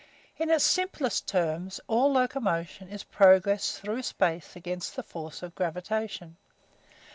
[0.39, 6.37] In its simplest terms all locomotion is progress through space against the force of gravitation.